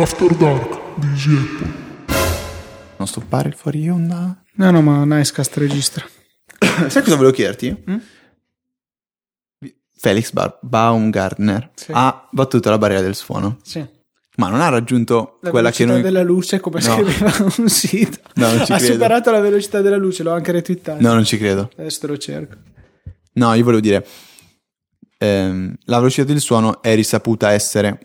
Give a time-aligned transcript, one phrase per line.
[0.00, 1.72] After Dark di Easy Apple.
[2.98, 4.42] Non stoppare il fuori onda.
[4.54, 6.04] No, no, ma Nicecast registra.
[6.88, 7.84] Sai cosa volevo chiederti?
[9.98, 11.90] Felix Bar- Baumgartner Sì.
[11.94, 13.84] ha battuto la barriera del suono, Sì.
[14.36, 16.02] ma non ha raggiunto La quella che velocità noi...
[16.02, 16.92] della luce, come No.
[16.92, 18.18] scriveva un sito.
[18.34, 18.92] No, non ci ha credo.
[18.92, 21.00] superato la velocità della luce, l'ho anche retweetato.
[21.00, 21.70] No, non ci credo.
[21.76, 22.56] Adesso te lo cerco.
[23.32, 24.06] No, io volevo dire,
[25.18, 27.98] ehm, la velocità del suono è risaputa essere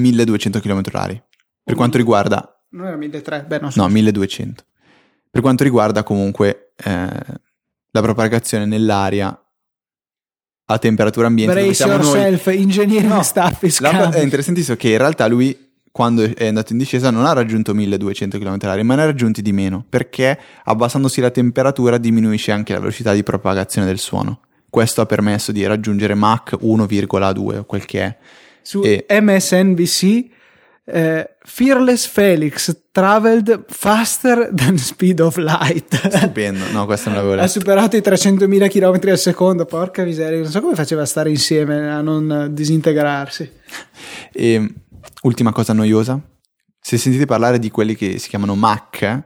[0.00, 1.22] 1200 km h
[1.62, 2.54] Per quanto riguarda...
[2.70, 3.82] Non era 1300, beh, so.
[3.82, 4.64] No, 1200.
[5.30, 7.08] Per quanto riguarda comunque eh,
[7.90, 9.36] la propagazione nell'aria
[10.72, 12.04] a temperatura ambiente Brace siamo noi.
[12.04, 16.72] yourself, ingegneri No, di staff La- è interessantissimo che in realtà lui quando è andato
[16.72, 20.38] in discesa non ha raggiunto 1200 km h ma ne ha raggiunti di meno perché
[20.64, 24.42] abbassandosi la temperatura diminuisce anche la velocità di propagazione del suono.
[24.68, 28.18] Questo ha permesso di raggiungere Mach 1,2 o quel che è.
[28.70, 30.28] Su E- MSNBC
[30.84, 35.92] eh, Fearless Felix traveled faster than speed of light.
[36.08, 37.50] Stupendo, no, questo non l'avevo ha letto.
[37.58, 41.90] superato i 300.000 km al secondo, porca miseria, non so come faceva a stare insieme,
[41.90, 43.50] a non disintegrarsi.
[44.32, 44.74] E
[45.22, 46.20] ultima cosa noiosa,
[46.80, 49.22] se sentite parlare di quelli che si chiamano Mach,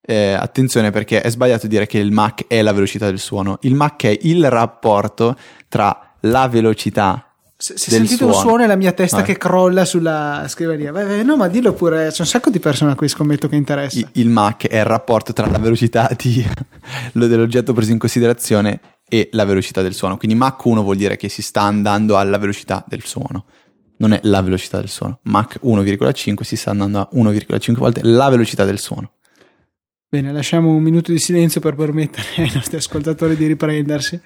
[0.00, 3.58] eh, attenzione perché è sbagliato dire che il Mach è la velocità del suono.
[3.60, 5.36] Il Mach è il rapporto
[5.68, 7.27] tra la velocità
[7.60, 8.48] Se, se sentite un suono.
[8.48, 9.24] suono è la mia testa Vai.
[9.26, 10.92] che crolla sulla scrivania.
[10.92, 13.98] Vai, no, ma dillo pure, c'è un sacco di persone a cui scommetto che interessa.
[13.98, 16.46] I- il Mach è il rapporto tra la velocità di-
[17.14, 20.16] lo- dell'oggetto preso in considerazione e la velocità del suono.
[20.16, 23.46] Quindi Mach 1 vuol dire che si sta andando alla velocità del suono.
[23.96, 25.18] Non è la velocità del suono.
[25.24, 29.14] Mach 1,5 si sta andando a 1,5 volte la velocità del suono.
[30.08, 34.20] Bene, lasciamo un minuto di silenzio per permettere ai nostri ascoltatori di riprendersi.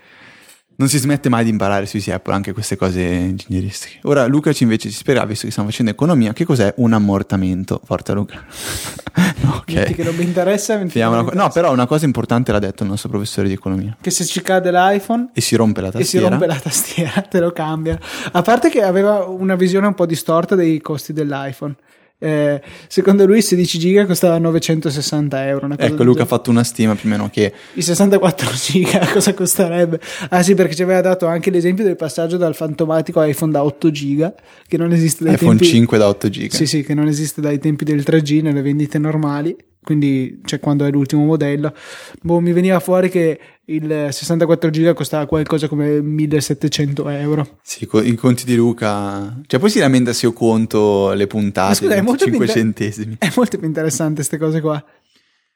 [0.74, 3.98] Non si smette mai di imparare sui Apple anche queste cose ingegneristiche.
[4.02, 7.80] Ora Luca ci invece ci spiega, visto che stiamo facendo economia, che cos'è un ammortamento.
[7.84, 8.42] Forza Luca.
[9.42, 9.94] no, Metti ok.
[9.94, 12.82] che non mi interessa, metti che Finiamo non no, però una cosa importante l'ha detto
[12.82, 13.96] il nostro professore di economia.
[14.00, 16.28] Che se ci cade l'iPhone E si rompe la e si tastiera.
[16.30, 17.98] rompe la tastiera, te lo cambia.
[18.32, 21.74] A parte che aveva una visione un po' distorta dei costi dell'iPhone.
[22.22, 25.68] Eh, secondo lui 16 giga costava 960 euro.
[25.76, 29.98] Ecco, Luca ha fatto una stima più o meno che I 64 giga cosa costerebbe?
[30.28, 33.90] Ah sì, perché ci aveva dato anche l'esempio del passaggio dal fantomatico iPhone da 8
[33.90, 34.32] giga,
[34.68, 35.66] che non esiste dai iPhone tempi...
[35.66, 36.56] 5 da 8 giga.
[36.56, 40.84] Sì, sì, che non esiste dai tempi del 3G nelle vendite normali, quindi cioè quando
[40.84, 41.74] è l'ultimo modello.
[42.22, 47.58] Boh, mi veniva fuori che il 64 giga costava qualcosa come 1700 euro.
[47.62, 49.40] Sì, co- i conti di Luca.
[49.46, 52.56] Cioè, poi si lamenta se io conto le puntate scusa, è molto 5 più inter-
[52.56, 53.16] centesimi.
[53.18, 54.84] È molto più interessante queste cose qua.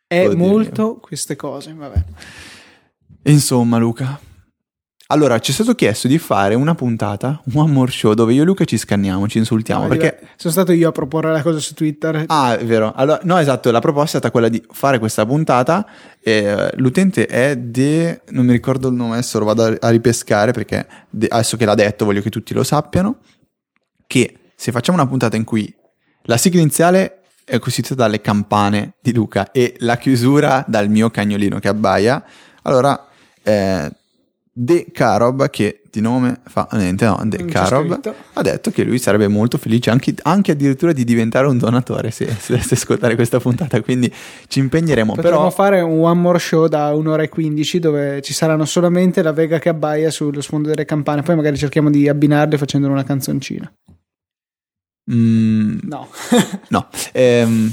[0.07, 0.37] È Oddio.
[0.37, 2.05] molto queste cose, vabbè.
[3.25, 4.21] Insomma, Luca.
[5.09, 8.43] Allora, ci è stato chiesto di fare una puntata, un one more show, dove io
[8.43, 9.83] e Luca ci scanniamo, ci insultiamo.
[9.83, 10.19] No, perché.
[10.35, 12.25] sono stato io a proporre la cosa su Twitter.
[12.27, 12.93] Ah, è vero.
[12.93, 15.87] Allora, no, esatto, la proposta è stata quella di fare questa puntata.
[16.21, 18.23] eh, l'utente è De.
[18.31, 21.65] Non mi ricordo il nome, adesso lo vado a, a ripescare perché de- adesso che
[21.65, 23.19] l'ha detto voglio che tutti lo sappiano.
[24.09, 25.73] Che se facciamo una puntata in cui
[26.23, 31.61] la sigla iniziale è costituita dalle campane di Luca e la chiusura dal mio cagnolino
[31.61, 32.25] che abbaia,
[32.63, 33.07] allora
[33.45, 33.89] eh,
[34.59, 38.99] De Carob, che di nome fa niente, no, De Non Carob, ha detto che lui
[38.99, 43.39] sarebbe molto felice anche, anche addirittura di diventare un donatore se, se dovesse ascoltare questa
[43.39, 44.11] puntata, quindi
[44.49, 45.13] ci impegneremo.
[45.13, 49.21] Potremmo Però fare un one more show da un'ora e 15 dove ci saranno solamente
[49.23, 51.21] la Vega che abbaia sullo sfondo delle campane.
[51.21, 53.71] Poi magari cerchiamo di abbinarle facendo una canzoncina.
[55.13, 56.09] mm, No.
[56.71, 57.71] no, Ehm,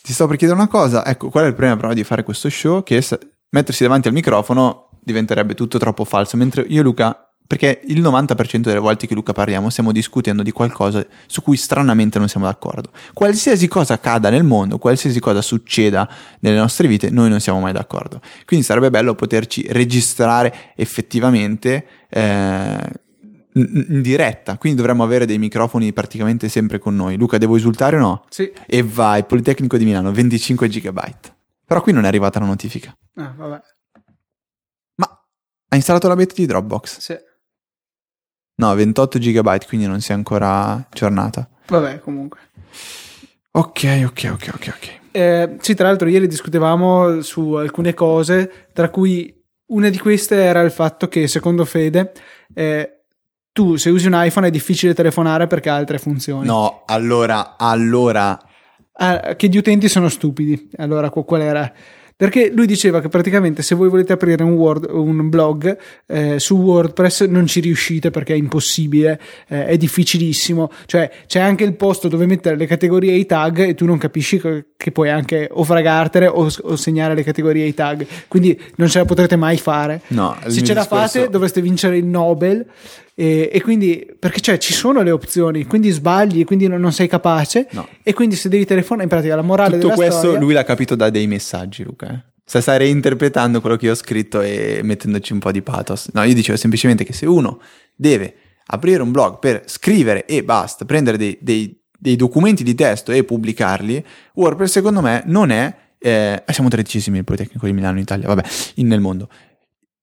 [0.00, 2.48] ti sto per chiedere una cosa, ecco, qual è il problema però di fare questo
[2.48, 2.84] show?
[2.84, 3.02] Che
[3.50, 8.60] mettersi davanti al microfono diventerebbe tutto troppo falso, mentre io e Luca, perché il 90%
[8.60, 12.90] delle volte che Luca parliamo stiamo discutendo di qualcosa su cui stranamente non siamo d'accordo.
[13.12, 16.08] Qualsiasi cosa accada nel mondo, qualsiasi cosa succeda
[16.40, 18.20] nelle nostre vite, noi non siamo mai d'accordo.
[18.46, 23.02] Quindi sarebbe bello poterci registrare effettivamente eh,
[23.56, 27.16] in diretta, quindi dovremmo avere dei microfoni praticamente sempre con noi.
[27.16, 28.24] Luca, devo esultare o no?
[28.30, 28.50] Sì.
[28.66, 31.00] E vai, Politecnico di Milano, 25 GB.
[31.66, 32.96] Però qui non è arrivata la notifica.
[33.16, 33.60] Ah, vabbè.
[35.74, 36.98] Ha installato la beta di Dropbox?
[36.98, 37.16] Sì.
[38.56, 41.48] No, 28 GB, quindi non si è ancora aggiornata.
[41.66, 42.38] Vabbè, comunque.
[43.50, 44.98] Ok, ok, ok, ok, ok.
[45.10, 49.34] Eh, sì, tra l'altro ieri discutevamo su alcune cose, tra cui
[49.66, 52.12] una di queste era il fatto che secondo Fede
[52.54, 53.00] eh,
[53.50, 56.46] tu se usi un iPhone è difficile telefonare perché ha altre funzioni.
[56.46, 58.38] No, allora, allora,
[58.96, 60.70] Ah, che gli utenti sono stupidi.
[60.76, 61.72] Allora, qu- qual era?
[62.16, 65.76] Perché lui diceva che praticamente se voi volete aprire un, Word, un blog
[66.06, 70.70] eh, su WordPress non ci riuscite perché è impossibile, eh, è difficilissimo.
[70.86, 73.98] Cioè c'è anche il posto dove mettere le categorie e i tag e tu non
[73.98, 78.06] capisci che puoi anche o fragartene o, o segnare le categorie e i tag.
[78.28, 80.02] Quindi non ce la potrete mai fare.
[80.08, 82.64] No, se ce la fate dovreste vincere il Nobel.
[83.16, 87.06] E, e quindi perché cioè, ci sono le opzioni, quindi sbagli, quindi non, non sei
[87.08, 87.68] capace.
[87.70, 87.86] No.
[88.02, 90.38] E quindi se devi telefonare, in pratica la morale Tutto questo storia.
[90.40, 92.12] lui l'ha capito da dei messaggi, Luca.
[92.12, 92.32] eh.
[92.44, 96.10] Sta, sta reinterpretando quello che io ho scritto e mettendoci un po' di pathos.
[96.12, 97.60] No, io dicevo semplicemente che se uno
[97.94, 98.34] deve
[98.66, 103.24] aprire un blog per scrivere e basta, prendere dei, dei- dei documenti di testo e
[103.24, 105.74] pubblicarli, WordPress secondo me non è...
[105.98, 108.42] eh, siamo tredicesimi il Politecnico di Milano in Italia, vabbè,
[108.74, 109.28] in- nel mondo.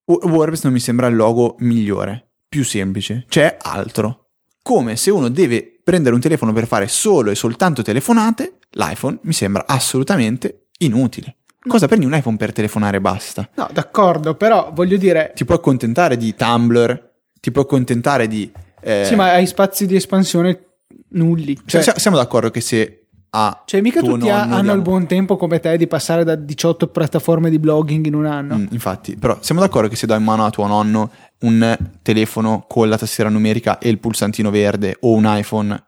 [0.05, 4.25] WordPress non mi sembra il logo migliore, più semplice, c'è altro.
[4.61, 9.31] Come se uno deve prendere un telefono per fare solo e soltanto telefonate, l'iPhone mi
[9.31, 11.37] sembra assolutamente inutile.
[11.65, 13.49] Cosa prendi un iPhone per telefonare e basta?
[13.55, 18.51] No, d'accordo, però voglio dire, Ti puoi accontentare di Tumblr, ti puoi accontentare di...
[18.81, 20.65] eh, sì, ma hai spazi di espansione
[21.11, 21.55] nulli.
[21.65, 23.00] cioè, Cioè, si- siamo d'accordo che se
[23.33, 23.63] ha...
[23.65, 27.59] cioè, mica tutti hanno il buon tempo come te di passare da 18 piattaforme di
[27.59, 28.57] blogging in un anno.
[28.57, 32.65] Mm, infatti, però siamo d'accordo che se dai in mano a tuo nonno un telefono
[32.67, 35.81] con la tastiera numerica e il pulsantino verde o un iPhone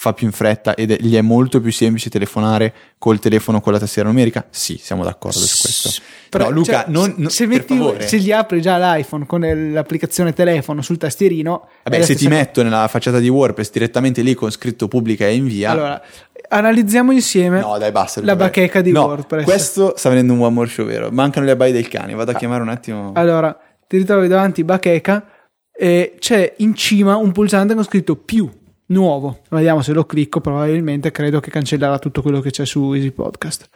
[0.00, 3.72] fa più in fretta ed è- gli è molto più semplice telefonare col telefono con
[3.72, 4.46] la tastiera numerica?
[4.48, 5.90] Sì, siamo d'accordo su questo.
[6.28, 9.40] Però Luca, cioè, non, se- non- se, metti- se gli apri già l'iPhone con
[9.72, 14.50] l'applicazione telefono sul tastierino, Vabbè, se ti metto nella facciata di WordPress direttamente lì con
[14.52, 15.70] scritto pubblica e invia.
[15.72, 16.00] Allora,
[16.48, 18.22] analizziamo insieme no, dai, basta.
[18.22, 19.44] la bacheca di No, WordPress.
[19.44, 21.10] Questo sta venendo un one more show, vero?
[21.10, 22.14] Mancano le abbaie del cane.
[22.14, 23.12] Vado a chiamare un attimo.
[23.14, 23.56] Allora,
[23.86, 25.26] ti ritrovi davanti bacheca
[25.72, 28.50] e c'è in cima un pulsante con scritto più
[28.86, 29.40] nuovo.
[29.50, 33.68] Vediamo se lo clicco, probabilmente credo che cancellerà tutto quello che c'è su Easy Podcast.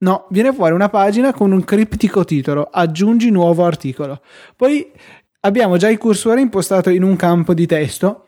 [0.00, 4.20] No, viene fuori una pagina con un criptico titolo, aggiungi nuovo articolo.
[4.54, 4.92] Poi
[5.40, 8.27] abbiamo già il cursore impostato in un campo di testo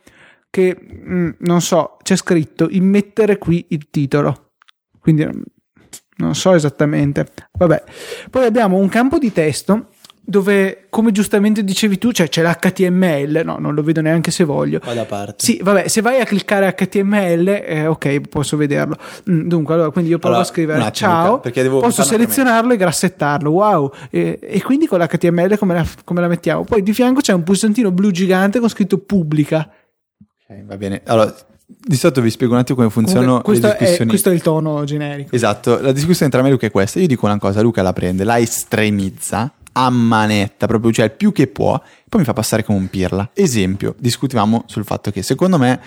[0.50, 4.52] che mm, non so, c'è scritto immettere qui il titolo.
[4.99, 5.43] Quindi mm,
[6.17, 7.26] non so esattamente.
[7.52, 7.82] Vabbè.
[8.29, 9.88] Poi abbiamo un campo di testo
[10.31, 14.79] dove, come giustamente dicevi tu, cioè c'è l'HTML, no, non lo vedo neanche se voglio.
[14.79, 15.44] Qua da parte.
[15.44, 18.97] Sì, vabbè, se vai a cliccare HTML, eh, ok, posso vederlo.
[19.29, 22.73] Mm, dunque, allora, quindi io provo Allora, a scrivere attimo, ciao, perché devo posso selezionarlo
[22.73, 23.93] e grassettarlo, wow.
[24.08, 26.62] E, e quindi con l'HTML come la, come la mettiamo?
[26.62, 29.69] Poi di fianco c'è un pulsantino blu gigante con scritto pubblica.
[30.50, 31.02] Ok, va bene.
[31.05, 31.32] Allora,
[31.64, 34.11] di solito vi spiego un attimo come funzionano Comunque, le è, discussioni.
[34.11, 35.37] questo è il tono generico.
[35.37, 36.99] Esatto, la discussione tra me e Luca è questa.
[36.99, 41.31] Io dico una cosa, Luca la prende, la estremizza a manetta, proprio cioè il più
[41.31, 43.31] che può, poi mi fa passare come un pirla.
[43.32, 45.81] Esempio, discutivamo sul fatto che secondo me,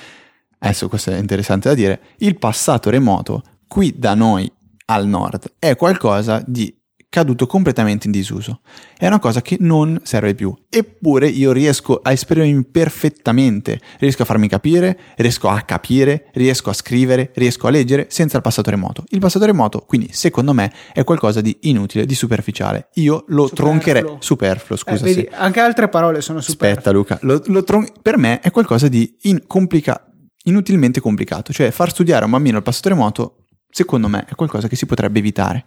[0.59, 4.49] adesso questo è interessante da dire, il passato remoto qui da noi
[4.85, 6.73] al nord è qualcosa di
[7.13, 8.61] caduto completamente in disuso.
[8.97, 10.51] È una cosa che non serve più.
[10.67, 16.73] Eppure io riesco a esprimermi perfettamente, riesco a farmi capire, riesco a capire, riesco a
[16.73, 19.03] scrivere, riesco a leggere senza il passato remoto.
[19.09, 22.87] Il passato remoto, quindi, secondo me, è qualcosa di inutile, di superficiale.
[22.95, 23.47] Io lo Superfluo.
[23.69, 24.15] troncherei.
[24.17, 25.03] Superfluo, Eh, scusa.
[25.03, 25.29] vedi, sì.
[25.33, 26.69] anche altre parole sono super.
[26.71, 27.19] Aspetta, Luca.
[27.21, 30.03] Lo- lo tron- per me è qualcosa di in- complica-
[30.45, 31.53] inutilmente complicato.
[31.53, 34.87] Cioè, far studiare a un bambino il passato remoto, secondo me, è qualcosa che si
[34.87, 35.65] potrebbe evitare.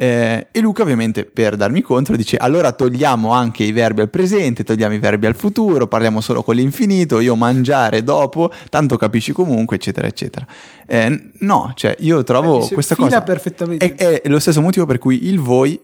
[0.00, 4.62] Eh, e Luca, ovviamente, per darmi contro, dice: Allora togliamo anche i verbi al presente,
[4.62, 7.18] togliamo i verbi al futuro, parliamo solo con l'infinito.
[7.18, 10.46] Io mangiare dopo, tanto capisci comunque, eccetera, eccetera.
[10.86, 13.22] Eh, no, cioè, io trovo Eh, questa cosa.
[13.22, 13.94] perfettamente.
[13.96, 15.80] È, è lo stesso motivo per cui il voi,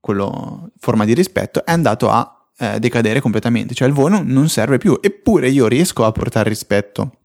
[0.00, 3.74] quello forma di rispetto, è andato a eh, decadere completamente.
[3.74, 4.98] Cioè il voi non, non serve più.
[5.00, 7.18] Eppure io riesco a portare rispetto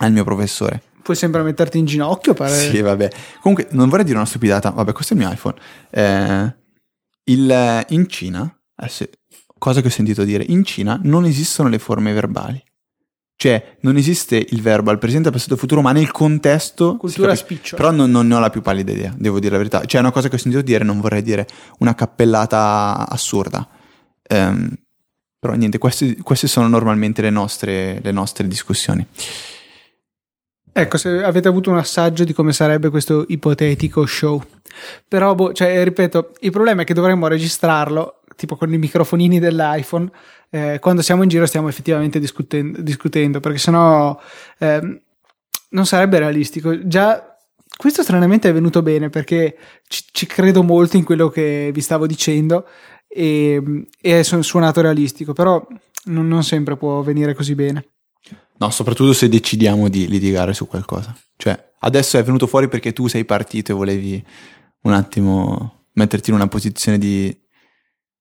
[0.00, 0.82] al mio professore.
[1.06, 2.34] Puoi sempre metterti in ginocchio.
[2.34, 2.50] Per...
[2.50, 3.08] Sì, vabbè.
[3.40, 4.70] Comunque, non vorrei dire una stupidata.
[4.70, 5.54] Vabbè, questo è il mio iPhone.
[5.88, 6.56] Eh,
[7.26, 9.06] il- in Cina, adesso,
[9.56, 12.60] cosa che ho sentito dire, in Cina non esistono le forme verbali.
[13.36, 16.96] Cioè, non esiste il verbo al presente, al passato e al futuro, ma nel contesto...
[16.96, 17.80] Cultura spicciola.
[17.80, 19.84] Però non, non ne ho la più pallida idea, devo dire la verità.
[19.84, 21.46] Cioè, è una cosa che ho sentito dire, non vorrei dire
[21.78, 23.68] una cappellata assurda.
[24.26, 24.74] Ehm,
[25.38, 29.06] però niente, queste, queste sono normalmente le nostre, le nostre discussioni.
[30.78, 34.42] Ecco, se avete avuto un assaggio di come sarebbe questo ipotetico show.
[35.08, 40.10] Però, boh, cioè, ripeto, il problema è che dovremmo registrarlo, tipo con i microfonini dell'iPhone,
[40.50, 44.20] eh, quando siamo in giro stiamo effettivamente discutendo, discutendo perché sennò
[44.58, 45.00] ehm,
[45.70, 46.86] non sarebbe realistico.
[46.86, 47.38] Già,
[47.74, 49.56] questo stranamente è venuto bene perché
[49.88, 52.68] ci, ci credo molto in quello che vi stavo dicendo
[53.08, 55.66] e, e è su- suonato realistico, però
[56.04, 57.86] non- non sempre può venire così bene.
[58.58, 61.16] No, soprattutto se decidiamo di litigare su qualcosa.
[61.36, 64.24] Cioè, adesso è venuto fuori perché tu sei partito e volevi
[64.82, 67.36] un attimo metterti in una posizione di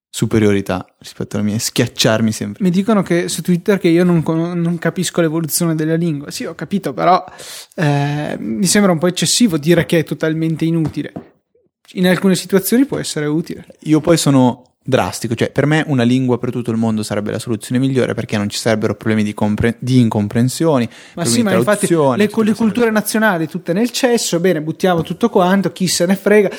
[0.10, 2.64] superiorità rispetto alla mia schiacciarmi sempre.
[2.64, 6.32] Mi dicono che su Twitter che io non, non capisco l'evoluzione della lingua.
[6.32, 7.24] Sì, ho capito, però
[7.76, 11.12] eh, mi sembra un po' eccessivo dire che è totalmente inutile.
[11.94, 13.66] In alcune situazioni può essere utile.
[13.82, 17.40] Io poi sono drastico, cioè per me una lingua per tutto il mondo sarebbe la
[17.40, 20.88] soluzione migliore perché non ci sarebbero problemi di, compre- di incomprensioni.
[21.16, 25.72] Ma sì, ma infatti le, le culture nazionali tutte nel cesso, bene, buttiamo tutto quanto,
[25.72, 26.50] chi se ne frega.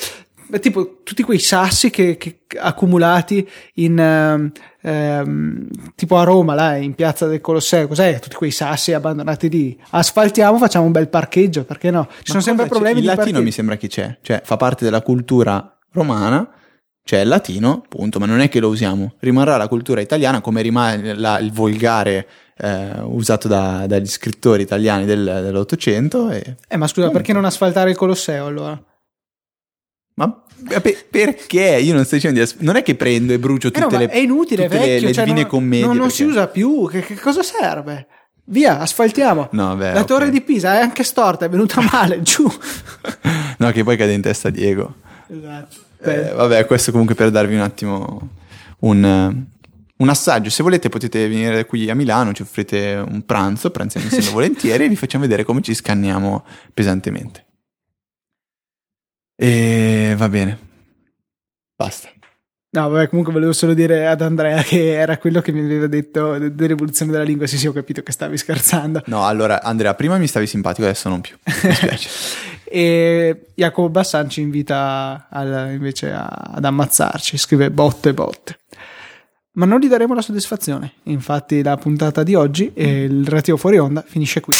[0.61, 6.95] Tipo tutti quei sassi che, che- accumulati in ehm, ehm, tipo a Roma, là in
[6.95, 8.19] piazza del Colosseo, cos'è?
[8.19, 9.77] Tutti quei sassi abbandonati lì.
[9.89, 12.07] Asfaltiamo, facciamo un bel parcheggio, perché no?
[12.09, 12.69] Ci sono Ma sempre cosa c'è?
[12.69, 13.43] problemi Il di latino parcheggio.
[13.43, 16.49] mi sembra che c'è, cioè fa parte della cultura romana,
[17.07, 19.13] c'è il latino, punto, ma non è che lo usiamo.
[19.19, 22.27] Rimarrà la cultura italiana come rimane la- il volgare
[22.59, 26.29] eh, usato da- dagli scrittori italiani del- dell'Ottocento.
[26.31, 26.57] E...
[26.67, 28.77] Eh, ma scusa, perché non asfaltare il Colosseo allora?
[30.15, 30.43] Ma
[30.81, 31.77] pe- perché?
[31.79, 33.91] Io non sto dicendo di as- Non è che prendo e brucio Eh tutte no,
[33.91, 35.85] ma le è inutile, tutte le- vecchio, le cioè divine non, commedie.
[35.85, 38.07] non, non perché- si usa più, che, che cosa serve?
[38.49, 39.49] Via, asfaltiamo.
[39.51, 42.47] No, beh, La torre di Pisa è anche storta, è venuta male, giù.
[43.59, 44.95] no, che poi cade in testa Diego.
[45.27, 45.75] Esatto.
[45.99, 48.29] Eh, vabbè, questo comunque per darvi un attimo
[48.79, 49.45] un, eh,
[49.97, 50.49] un assaggio.
[50.49, 54.89] Se volete potete venire qui a Milano, ci offrite un pranzo, pranziamo insieme volentieri e
[54.89, 57.45] vi facciamo vedere come ci scanniamo pesantemente.
[59.35, 60.57] E va bene.
[61.75, 62.09] Basta.
[62.69, 66.37] No, vabbè, comunque volevo solo dire ad Andrea che era quello che mi aveva detto
[66.37, 67.47] de- dell'evoluzione della lingua.
[67.47, 69.03] Sì, sì, ho capito che stavi scherzando.
[69.05, 71.35] No, allora Andrea, prima mi stavi simpatico, adesso non più.
[71.43, 72.09] Mi dispiace.
[72.69, 78.59] E Jacopo Bassan ci invita al- invece a- ad ammazzarci, scrive botte botte.
[79.53, 80.93] Ma non gli daremo la soddisfazione.
[81.03, 84.53] Infatti, la puntata di oggi e il relativo fuori onda finisce qui.